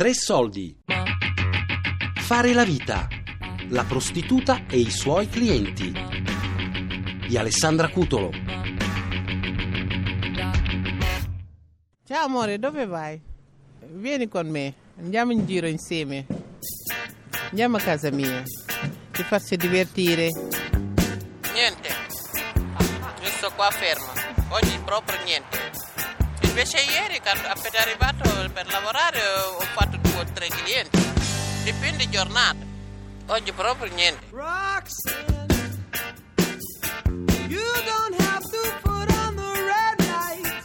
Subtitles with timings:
[0.00, 0.74] Tre soldi.
[2.20, 3.06] Fare la vita.
[3.68, 5.92] La prostituta e i suoi clienti.
[7.28, 8.30] Di Alessandra Cutolo.
[12.02, 13.20] Ciao amore, dove vai?
[13.90, 16.24] Vieni con me, andiamo in giro insieme.
[17.50, 18.42] Andiamo a casa mia.
[19.10, 20.28] Ti faccio divertire.
[21.52, 21.88] Niente.
[23.20, 24.12] Io sto qua ferma.
[24.48, 25.69] Oggi proprio niente.
[26.60, 29.18] Invece ieri, appena arrivato per lavorare,
[29.56, 30.98] ho fatto due o tre clienti.
[31.64, 32.58] Dipende giornata.
[33.28, 34.26] Oggi proprio niente.
[34.28, 35.46] Roxanne,
[37.48, 40.62] you don't have to put on the red light.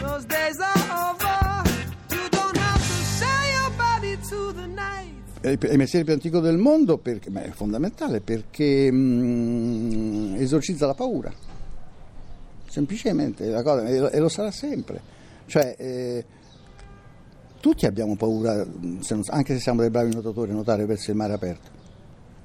[0.00, 1.62] Those days are over.
[2.12, 5.12] You don't have to sell your body to the night.
[5.42, 10.36] È il è il mestiere più antico del mondo, perché, ma è fondamentale perché mm,
[10.36, 11.30] esorcizza la paura.
[12.76, 15.00] Semplicemente la cosa, e lo, sarà sempre.
[15.46, 16.24] Cioè, eh,
[17.58, 18.66] tutti abbiamo paura,
[19.30, 21.70] anche se siamo dei bravi nuotatori, nuotare verso il mare aperto.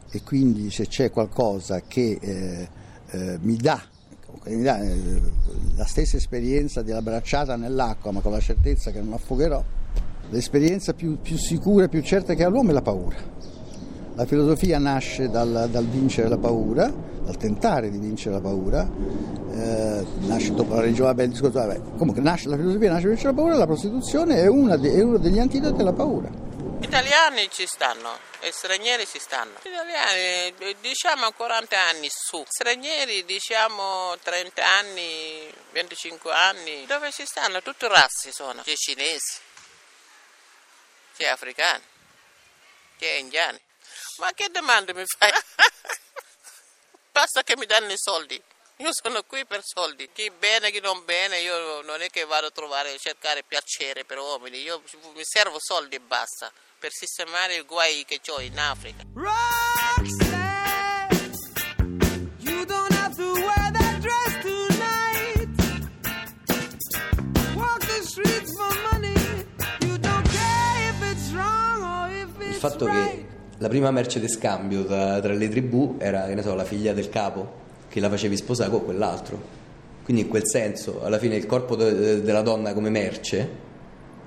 [0.09, 2.69] E quindi se c'è qualcosa che eh,
[3.09, 3.81] eh, mi dà,
[4.45, 5.21] mi dà, eh,
[5.75, 9.61] la stessa esperienza della bracciata nell'acqua, ma con la certezza che non affogherò,
[10.29, 13.17] l'esperienza più, più sicura e più certa che ha l'uomo è la paura.
[14.21, 20.05] La filosofia nasce dal, dal vincere la paura, dal tentare di vincere la paura, eh,
[20.27, 21.81] nasce dopo la religione, vabbè, il discorso, vabbè.
[21.97, 25.17] comunque nasce, la filosofia nasce per vincere la paura, la prostituzione è, de- è uno
[25.17, 26.29] degli antidoti alla paura.
[26.81, 29.53] Italiani ci stanno, e stranieri ci stanno.
[29.63, 36.85] Italiani eh, diciamo 40 anni su, stranieri diciamo 30 anni, 25 anni.
[36.85, 37.63] Dove ci stanno?
[37.63, 38.61] Tutte razze sono.
[38.61, 39.39] C'è cinesi,
[41.17, 41.81] c'è africani,
[42.99, 43.57] c'è indiani.
[44.17, 45.31] Ma che domande mi fai?
[47.11, 48.41] Basta che mi danno i soldi.
[48.77, 50.09] Io sono qui per soldi.
[50.11, 54.17] Chi bene, chi non bene, io non è che vado a trovare, cercare piacere per
[54.17, 54.59] uomini.
[54.61, 54.81] Io
[55.13, 59.03] mi servo soldi e basta per sistemare i guai che ho in Africa.
[59.13, 59.70] Roxanne,
[73.61, 76.93] la prima merce di scambio tra, tra le tribù era, che ne so, la figlia
[76.93, 79.59] del capo, che la facevi sposare con quell'altro.
[80.03, 83.69] Quindi in quel senso, alla fine il corpo de- de- della donna come merce,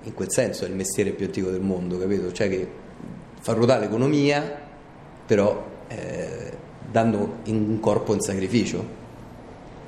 [0.04, 2.30] in quel senso è il mestiere più antico del mondo, capito?
[2.30, 2.68] Cioè che
[3.40, 4.62] fa ruotare l'economia,
[5.26, 6.52] però eh,
[6.88, 9.02] dando un corpo in sacrificio.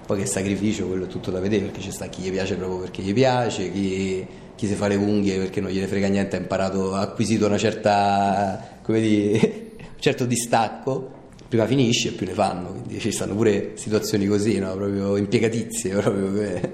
[0.07, 2.81] Poi che sacrificio, quello è tutto da vedere, perché ci sta chi gli piace proprio
[2.81, 6.41] perché gli piace, chi, chi si fa le unghie perché non gliene frega niente, ha
[6.41, 9.39] imparato, ha acquisito una certa, come dire,
[9.83, 11.11] un certo distacco,
[11.49, 14.75] prima finisce e più ne fanno, quindi ci stanno pure situazioni così, no?
[14.77, 16.71] proprio impiegatizie, proprio che-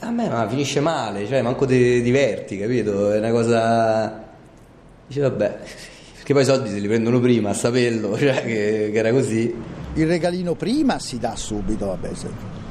[0.00, 3.12] A me ma finisce male, cioè manco ti diverti, capito?
[3.12, 4.22] È una cosa...
[5.06, 5.58] Dice vabbè,
[6.16, 9.54] perché poi i soldi se li prendono prima, a saperlo, cioè che, che era così.
[9.94, 12.62] Il regalino prima si dà subito, vabbè, se-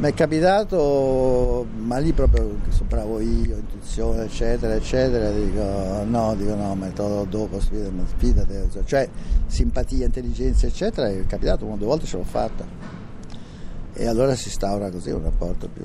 [0.00, 2.56] mi è capitato, ma lì proprio
[2.88, 8.68] bravo io, intuizione, eccetera, eccetera, dico no, dico no, ma te dopo, sfidati, ma sfidate,
[8.86, 9.06] cioè
[9.46, 12.64] simpatia, intelligenza, eccetera, è capitato una o due volte ce l'ho fatta.
[13.92, 15.84] E allora si instaura così un rapporto più...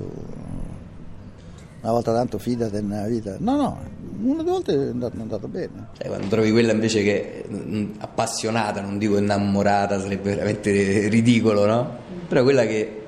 [1.82, 3.36] Una volta tanto fidate nella vita.
[3.38, 3.78] No, no,
[4.22, 5.88] una o due volte è andato, è andato bene.
[5.98, 11.96] Cioè, quando trovi quella invece che mm, appassionata, non dico innamorata, sarebbe veramente ridicolo, no?
[12.26, 13.05] Però quella che,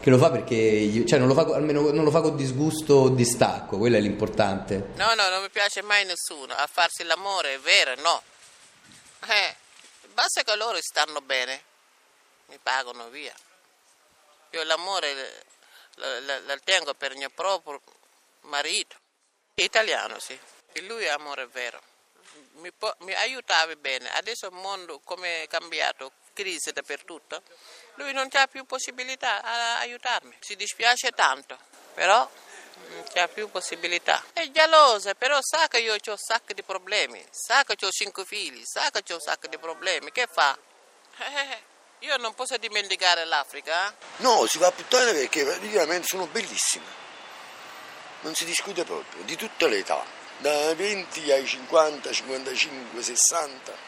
[0.00, 3.08] che lo fa perché, cioè non lo fa, almeno non lo fa con disgusto o
[3.08, 4.90] distacco, quello è l'importante.
[4.94, 6.54] No, no, non mi piace mai nessuno.
[6.54, 8.22] A farsi l'amore è vero, no.
[9.26, 9.56] Eh,
[10.12, 11.62] basta che loro stanno bene,
[12.46, 13.34] mi pagano via.
[14.50, 15.44] Io l'amore
[15.96, 17.80] lo tengo per il mio proprio
[18.42, 18.96] marito.
[19.54, 20.38] Italiano, sì.
[20.72, 21.80] E lui è amore vero.
[22.60, 24.08] Mi, po- mi aiutava bene.
[24.10, 27.42] Adesso il mondo come è cambiato, crisi dappertutto.
[27.94, 30.36] Lui non ha più possibilità a aiutarmi.
[30.38, 31.58] Si dispiace tanto,
[31.94, 32.30] però
[32.90, 34.22] non c'ha più possibilità.
[34.32, 38.24] È gelosa, però sa che io ho un sacco di problemi, sa che ho cinque
[38.24, 40.12] figli, sa che ho un sacco di problemi.
[40.12, 40.56] Che fa?
[41.18, 41.62] Eh,
[42.00, 43.88] io non posso dimenticare l'Africa.
[43.88, 43.92] eh?
[44.18, 47.06] No, si va a puttane perché praticamente sono bellissime.
[48.20, 50.04] Non si discute proprio, di tutte le età,
[50.38, 53.87] da 20 ai 50, 55, 60.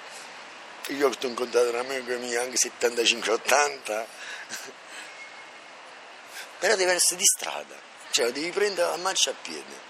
[0.91, 4.07] Io ho incontrato un'amica mia anche 75, 80.
[6.59, 7.75] Però deve essere di strada,
[8.11, 9.89] cioè lo devi prendere a marcia a piede.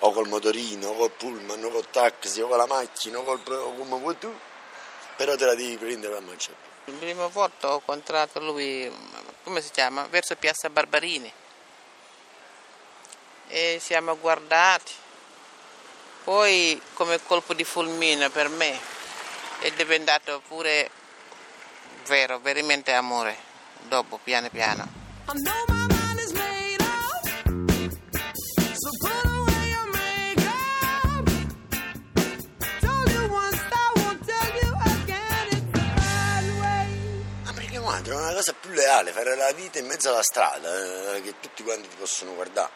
[0.00, 3.40] O col motorino, o col pullman, o col taxi, o con la macchina, o col,
[3.46, 4.32] o come vuoi tu.
[5.16, 6.92] Però te la devi prendere a marcia a piede.
[6.92, 8.90] La prima volta ho incontrato lui,
[9.42, 10.06] come si chiama?
[10.06, 11.32] Verso Piazza Barbarini.
[13.48, 14.92] e siamo guardati.
[16.24, 18.96] Poi come colpo di fulmine per me
[19.60, 20.90] è diventato pure
[22.06, 23.36] vero, veramente amore,
[23.88, 24.96] dopo piano piano.
[38.04, 41.62] È una cosa più leale, fare la vita in mezzo alla strada, eh, che tutti
[41.62, 42.70] quanti ti possono guardare.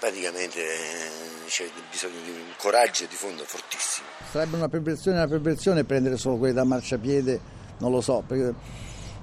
[0.00, 4.06] Praticamente eh, c'è bisogno di un coraggio di fondo fortissimo.
[4.30, 7.40] Sarebbe una perversione, una perversione prendere solo quelli da marciapiede,
[7.78, 8.54] non lo so, perché-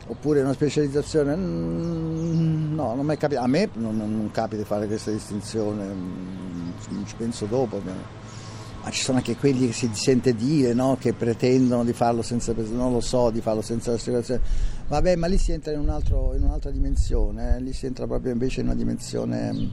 [0.06, 1.36] oppure una specializzazione.
[1.36, 3.44] mm, No, non mi è capitato.
[3.44, 6.72] A me non, non capita fare questa distinzione, mm,
[7.08, 7.82] ci penso dopo.
[7.84, 10.96] Ma ci sono anche quelli che si sente dire, no?
[11.00, 14.42] che pretendono di farlo senza, non lo so, di farlo senza assicurazione.
[14.88, 18.06] Vabbè, ma lì si entra in, un altro- in un'altra dimensione, eh, lì si entra
[18.06, 19.70] proprio invece in una dimensione mm,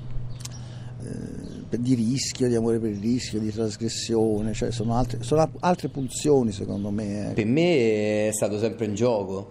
[1.71, 5.51] eh, di rischio, di amore per il rischio, di trasgressione, cioè sono altre, sono al-
[5.61, 7.31] altre pulsioni secondo me.
[7.31, 7.35] eh.
[7.35, 9.51] Per me è stato sempre in gioco,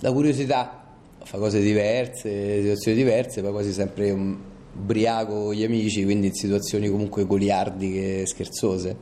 [0.00, 0.84] la curiosità,
[1.22, 4.36] fa cose diverse, situazioni diverse, poi quasi sempre un
[4.76, 8.96] ubriaco con gli amici, quindi in situazioni comunque goliardiche, scherzose.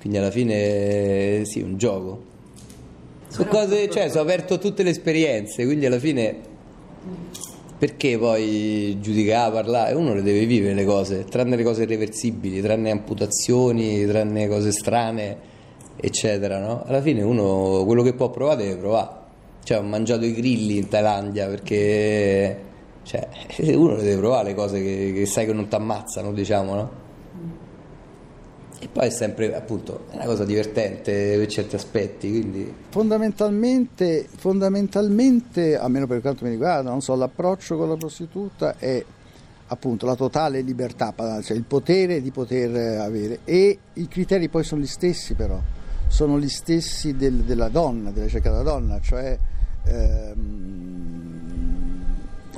[0.00, 2.34] Quindi alla fine sì, un gioco.
[3.28, 6.40] Sono cose, cioè, sono aperto a tutte le esperienze, quindi alla fine
[7.78, 9.94] perché poi giudicare, parlare?
[9.94, 15.36] Uno le deve vivere le cose, tranne le cose irreversibili, tranne amputazioni, tranne cose strane,
[15.96, 16.84] eccetera, no?
[16.86, 19.24] Alla fine uno quello che può provare deve provare.
[19.62, 22.64] Cioè, ho mangiato i grilli in Thailandia perché
[23.02, 23.28] cioè,
[23.74, 27.04] uno le deve provare le cose che, che sai che non ti ammazzano, diciamo, no?
[28.78, 36.06] E poi è sempre, appunto, una cosa divertente per certi aspetti, quindi Fondamentalmente, fondamentalmente, almeno
[36.06, 39.02] per quanto mi riguarda, so, l'approccio con la prostituta è
[39.68, 41.12] appunto la totale libertà,
[41.42, 43.40] cioè il potere di poter avere.
[43.44, 45.58] E i criteri poi sono gli stessi però,
[46.08, 49.36] sono gli stessi del- della donna, della ricerca della donna, cioè
[49.84, 51.14] ehm,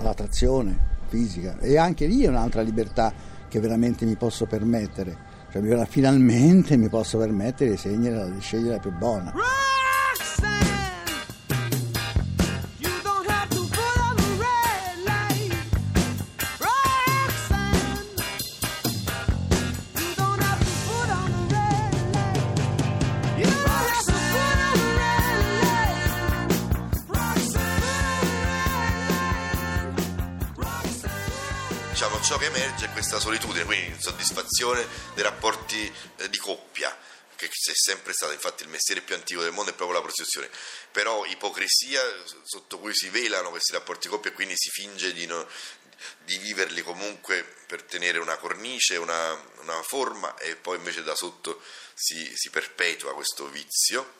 [0.02, 0.76] l'attrazione
[1.08, 1.58] fisica.
[1.60, 3.12] E anche lì è un'altra libertà
[3.48, 5.16] che veramente mi posso permettere,
[5.50, 9.32] cioè finalmente mi posso permettere di scegliere, di scegliere la più buona.
[32.28, 36.94] Ciò che emerge è questa solitudine, quindi insoddisfazione dei rapporti eh, di coppia,
[37.34, 40.50] che è sempre stato infatti il mestiere più antico del mondo è proprio la prostituzione,
[40.92, 42.02] però ipocrisia
[42.42, 45.48] sotto cui si velano questi rapporti di coppia e quindi si finge di, no-
[46.26, 51.62] di viverli comunque per tenere una cornice, una, una forma e poi invece da sotto
[51.94, 54.16] si, si perpetua questo vizio.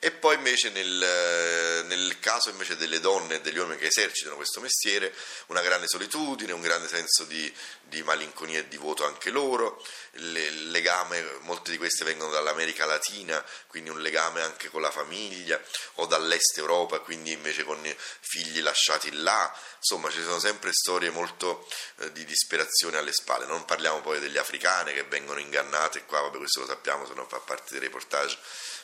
[0.00, 4.36] E poi invece nel, eh, nel caso invece delle donne e degli uomini che esercitano
[4.36, 5.12] questo mestiere,
[5.46, 7.52] una grande solitudine, un grande senso di,
[7.88, 9.82] di malinconia e di vuoto anche loro,
[10.12, 15.60] il legame, molte di queste vengono dall'America Latina, quindi un legame anche con la famiglia,
[15.94, 17.80] o dall'est Europa, quindi invece con
[18.20, 21.66] figli lasciati là, insomma ci sono sempre storie molto
[21.98, 26.36] eh, di disperazione alle spalle, non parliamo poi delle africane che vengono ingannate, qua vabbè
[26.36, 28.38] questo lo sappiamo se non fa parte dei reportage,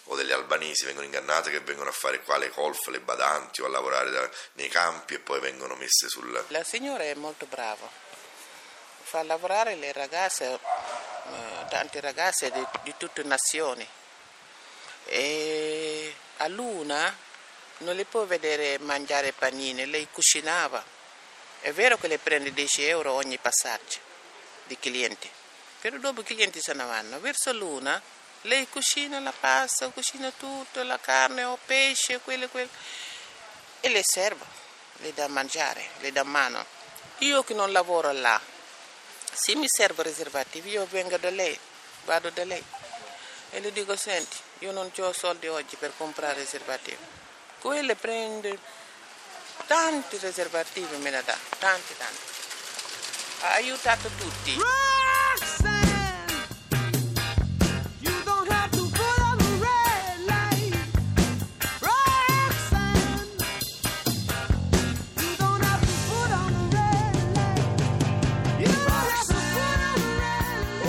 [0.04, 3.66] o delle albanesi vengono ingannate che vengono a fare qua le colf, le badanti o
[3.66, 6.44] a lavorare da- nei campi e poi vengono messe sul...
[6.48, 7.88] La signora è molto brava,
[9.14, 13.88] fa lavorare le ragazze, eh, tante ragazze di, di tutte le nazioni.
[15.04, 17.16] E a Luna
[17.78, 20.84] non le può vedere mangiare panini, lei cucinava.
[21.60, 24.00] È vero che le prende 10 euro ogni passaggio
[24.64, 25.30] di clienti,
[25.80, 27.20] però dopo i clienti se ne vanno.
[27.20, 28.02] Verso Luna
[28.42, 32.68] lei cucina la pasta, cucina tutto, la carne o pesce, quello, quello
[33.78, 34.44] e le serve,
[34.96, 36.66] le dà mangiare, le dà mano.
[37.18, 38.40] Io che non lavoro là,
[39.34, 41.58] se mi serve riservativo, io vengo da lei,
[42.04, 42.64] vado da lei
[43.54, 46.98] e le dico, senti, io non ho soldi oggi per comprare riservativo.
[47.60, 48.58] Quelle prende
[49.68, 52.20] tanti riservativi, me ne dà, tanti, tanti.
[53.42, 54.58] Ha aiutato tutti.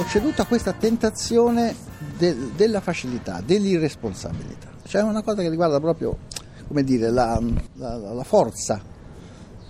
[0.05, 1.75] Ho ceduto a questa tentazione
[2.17, 4.69] del- della facilità, dell'irresponsabilità.
[4.85, 6.17] Cioè è una cosa che riguarda proprio,
[6.67, 7.41] come dire, la,
[7.73, 8.93] la- la forza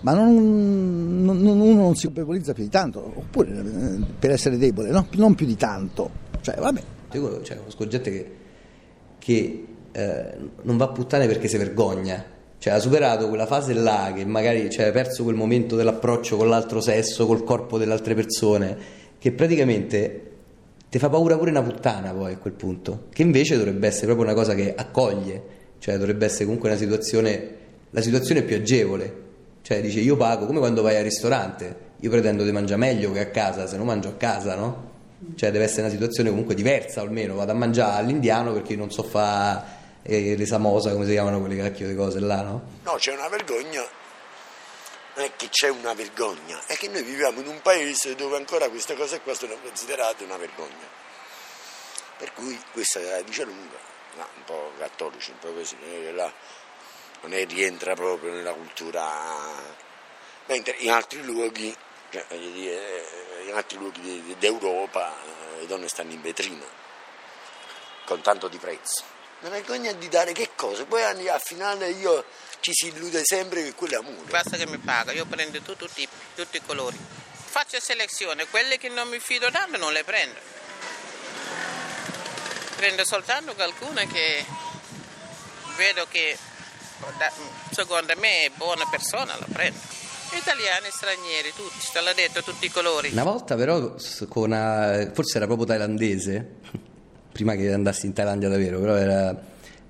[0.02, 4.92] ma non, non- uno non si colpevolizza più di tanto, oppure eh, per essere debole,
[4.92, 5.08] no?
[5.14, 6.12] non più di tanto.
[6.42, 6.82] Cioè, vabbè,
[7.14, 8.32] Io cioè, conosco che,
[9.18, 12.24] che, eh, non va a puttane perché si vergogna.
[12.60, 16.50] Cioè, ha superato quella fase là che magari cioè, ha perso quel momento dell'approccio con
[16.50, 18.78] l'altro sesso, col corpo delle altre persone,
[19.26, 20.34] che praticamente
[20.88, 23.08] ti fa paura pure una puttana poi a quel punto.
[23.12, 25.42] Che invece dovrebbe essere proprio una cosa che accoglie,
[25.80, 27.56] cioè dovrebbe essere comunque una situazione,
[27.90, 29.24] la situazione più agevole.
[29.64, 33.22] Cioè, dice io pago come quando vai al ristorante, io pretendo di mangiare meglio che
[33.22, 34.92] a casa, se no mangio a casa, no?
[35.34, 39.02] Cioè deve essere una situazione comunque diversa almeno, vado a mangiare all'indiano perché non so
[39.02, 39.66] fa
[40.04, 42.62] eh, le samosa, come si chiamano quelle cacchio di cose là, no?
[42.84, 44.05] No, c'è una vergogna.
[45.16, 48.70] Non è che c'è una vergogna, è che noi viviamo in un paese dove ancora
[48.70, 51.04] queste cose qua sono considerate una vergogna.
[52.18, 53.78] Per cui questa la dice lunga,
[54.16, 56.34] no, un po' cattolici, un po' così, non è che là
[57.22, 59.04] non è rientra proprio nella cultura.
[60.46, 61.76] Mentre in altri luoghi,
[62.12, 63.08] cioè, dire,
[63.46, 66.66] in altri luoghi d'Europa eh, le donne stanno in vetrina
[68.06, 69.15] con tanto di prezzo.
[69.46, 70.86] La vergogna di dare che cosa?
[70.86, 72.26] Poi al finale io
[72.62, 74.28] ci si illude sempre che quello è amore.
[74.28, 76.98] Basta che mi paga, io prendo tu- tutti, tutti i colori.
[76.98, 80.40] Faccio selezione, quelle che non mi fido tanto non le prendo.
[82.78, 84.44] Prendo soltanto qualcuna che
[85.78, 86.36] vedo che
[87.70, 89.78] secondo me è buona persona, la prendo.
[90.32, 93.12] Italiani, stranieri, tutti, te l'ho detto, tutti i colori.
[93.12, 93.94] Una volta però
[94.34, 96.62] una, forse era proprio thailandese,
[97.36, 99.38] prima che andassi in Thailandia davvero, però era,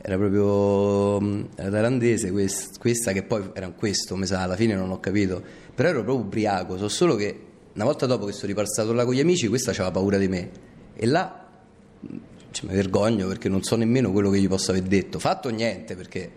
[0.01, 4.73] era proprio mh, era thailandese quest- questa che poi era questo, mi sa, alla fine
[4.73, 5.43] non ho capito,
[5.75, 7.39] però ero proprio ubriaco, so solo che
[7.75, 10.49] una volta dopo che sono ripassato là con gli amici questa aveva paura di me.
[10.95, 11.45] E là
[11.99, 12.07] mh,
[12.49, 15.95] cioè, mi vergogno perché non so nemmeno quello che gli posso aver detto, fatto niente
[15.95, 16.27] perché,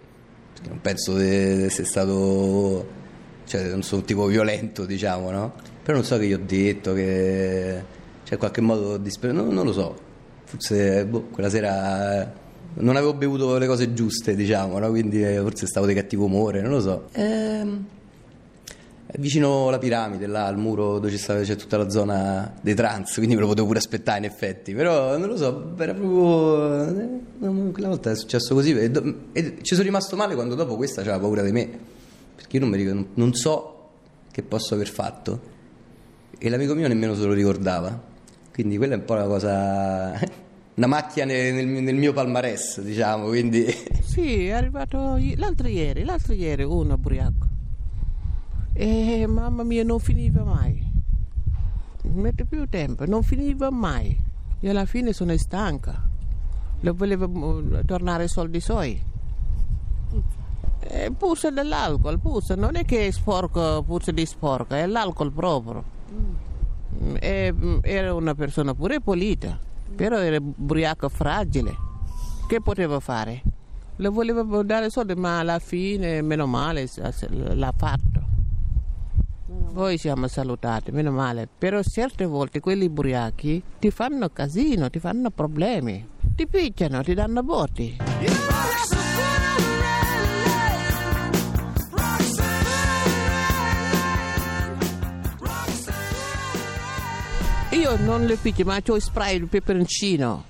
[0.53, 2.97] perché non penso di essere stato
[3.47, 5.55] cioè non sono un tipo violento diciamo no?
[5.83, 7.83] Però non so che gli ho detto che
[8.25, 10.08] cioè in qualche modo disper- non, non lo so
[10.49, 12.33] forse boh, quella sera
[12.75, 14.89] non avevo bevuto le cose giuste diciamo no?
[14.89, 17.09] Quindi eh, forse stavo di cattivo umore non lo so.
[17.13, 17.85] Ehm,
[19.19, 23.35] vicino alla piramide là al muro dove c'è, c'è tutta la zona dei trans quindi
[23.35, 24.73] me lo potevo pure aspettare in effetti.
[24.75, 29.59] Però non lo so era proprio eh, quella volta è successo così e, do- e
[29.61, 31.69] ci sono rimasto male quando dopo questa aveva paura di me.
[32.37, 33.91] Perché io non, mi ricordo, non so
[34.31, 35.57] che posso aver fatto.
[36.39, 38.08] E l'amico mio nemmeno se lo ricordava
[38.59, 40.13] quindi quella è un po' una cosa
[40.75, 43.65] una macchia nel, nel mio- nel mio palmarès diciamo quindi
[44.03, 47.47] Sì, è arrivato i- l'altro ieri, l'altro ieri uno ubriaco.
[48.73, 50.85] E mamma mia, non finiva mai.
[52.03, 54.17] Mette più tempo, non finiva mai.
[54.61, 56.09] Io alla fine sono stanca.
[56.81, 59.01] Lo voleva mm, tornare ai soldi suoi.
[60.81, 65.85] E puzza dell'alcol, puzza, non è che è sporco, puzza di sporco, è l'alcol proprio.
[67.21, 69.59] E, mm, era una persona pure pulita,
[69.95, 71.77] però era ubriaco fragile.
[72.47, 73.43] Che poteva fare?
[73.97, 76.89] Le voleva dare soldi, ma alla fine, meno male,
[77.31, 78.27] l'ha fatto.
[79.73, 81.49] Poi siamo salutati, meno male.
[81.59, 86.07] Però certe volte quelli ubriachi ti fanno casino, ti fanno problemi.
[86.35, 87.97] Ti picchiano, ti danno botti.
[97.73, 100.45] Io non le picchio, ma ho spray il peperoncino.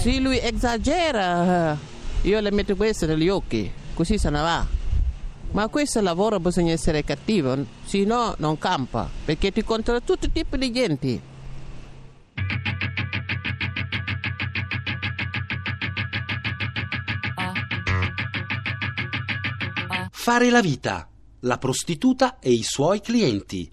[0.00, 1.76] Se lui esagera, eh,
[2.22, 4.66] io le metto questo negli occhi, così se ne va.
[5.50, 10.32] Ma questo lavoro bisogna essere cattivo, se no non campa, perché ti controlla tutti i
[10.32, 11.20] tipi di gente.
[20.10, 21.06] Fare la vita,
[21.40, 23.72] la prostituta e i suoi clienti.